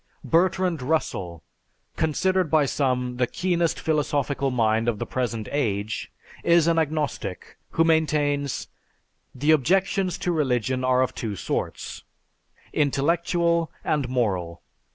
Bertrand 0.23 0.81
Russell, 0.81 1.43
considered 1.95 2.49
by 2.49 2.65
some 2.65 3.17
the 3.17 3.27
keenest 3.27 3.79
philosophical 3.79 4.49
mind 4.49 4.87
of 4.87 4.97
the 4.97 5.05
present 5.05 5.47
age, 5.51 6.11
is 6.43 6.65
an 6.65 6.79
agnostic 6.79 7.59
who 7.73 7.83
maintains 7.83 8.67
"The 9.35 9.51
objections 9.51 10.17
to 10.17 10.31
religion 10.31 10.83
are 10.83 11.03
of 11.03 11.13
two 11.13 11.35
sorts, 11.35 12.01
intellectual 12.73 13.71
and 13.83 14.09
moral. 14.09 14.63